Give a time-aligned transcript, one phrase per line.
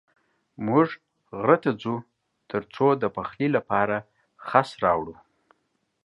[0.65, 0.87] موږ
[1.39, 1.95] غره ته ځو
[2.51, 3.97] تر څو د پخلي لپاره
[4.47, 5.15] خس راوړو.